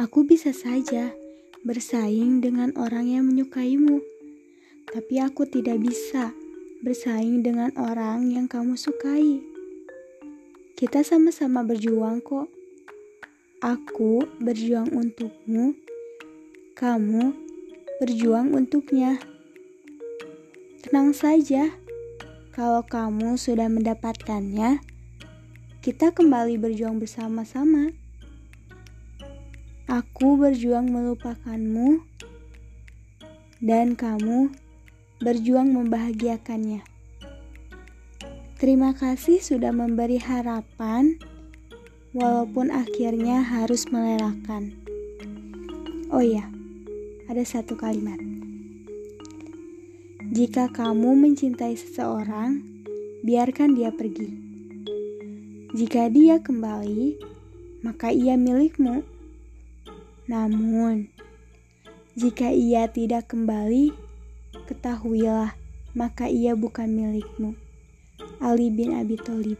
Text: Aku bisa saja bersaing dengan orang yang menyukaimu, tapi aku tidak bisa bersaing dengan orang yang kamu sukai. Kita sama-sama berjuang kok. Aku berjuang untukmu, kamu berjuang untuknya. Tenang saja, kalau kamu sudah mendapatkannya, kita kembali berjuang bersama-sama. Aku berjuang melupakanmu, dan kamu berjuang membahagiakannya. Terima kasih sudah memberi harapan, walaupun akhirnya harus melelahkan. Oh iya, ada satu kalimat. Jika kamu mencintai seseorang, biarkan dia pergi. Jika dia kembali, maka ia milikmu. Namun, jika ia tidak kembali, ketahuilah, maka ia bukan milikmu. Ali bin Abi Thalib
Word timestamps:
Aku 0.00 0.26
bisa 0.26 0.50
saja 0.50 1.14
bersaing 1.62 2.42
dengan 2.42 2.74
orang 2.74 3.06
yang 3.06 3.24
menyukaimu, 3.30 4.02
tapi 4.90 5.22
aku 5.22 5.46
tidak 5.46 5.78
bisa 5.78 6.34
bersaing 6.82 7.46
dengan 7.46 7.70
orang 7.78 8.26
yang 8.34 8.50
kamu 8.50 8.74
sukai. 8.74 9.38
Kita 10.74 11.06
sama-sama 11.06 11.62
berjuang 11.62 12.18
kok. 12.18 12.50
Aku 13.62 14.26
berjuang 14.42 14.90
untukmu, 14.90 15.78
kamu 16.74 17.30
berjuang 18.02 18.50
untuknya. 18.50 19.22
Tenang 20.82 21.14
saja, 21.14 21.70
kalau 22.50 22.82
kamu 22.82 23.38
sudah 23.38 23.70
mendapatkannya, 23.70 24.82
kita 25.78 26.10
kembali 26.10 26.58
berjuang 26.58 26.98
bersama-sama. 26.98 28.01
Aku 29.92 30.40
berjuang 30.40 30.88
melupakanmu, 30.88 32.00
dan 33.60 33.92
kamu 33.92 34.48
berjuang 35.20 35.68
membahagiakannya. 35.68 36.80
Terima 38.56 38.96
kasih 38.96 39.44
sudah 39.44 39.68
memberi 39.68 40.16
harapan, 40.16 41.20
walaupun 42.16 42.72
akhirnya 42.72 43.44
harus 43.44 43.84
melelahkan. 43.92 44.72
Oh 46.08 46.24
iya, 46.24 46.48
ada 47.28 47.44
satu 47.44 47.76
kalimat. 47.76 48.16
Jika 50.32 50.72
kamu 50.72 51.20
mencintai 51.20 51.76
seseorang, 51.76 52.64
biarkan 53.28 53.76
dia 53.76 53.92
pergi. 53.92 54.40
Jika 55.76 56.08
dia 56.08 56.40
kembali, 56.40 57.20
maka 57.84 58.08
ia 58.08 58.40
milikmu. 58.40 59.20
Namun, 60.30 61.10
jika 62.14 62.52
ia 62.52 62.86
tidak 62.86 63.32
kembali, 63.32 63.90
ketahuilah, 64.68 65.56
maka 65.96 66.28
ia 66.28 66.52
bukan 66.54 66.92
milikmu. 66.92 67.58
Ali 68.38 68.70
bin 68.70 68.94
Abi 68.94 69.18
Thalib 69.18 69.58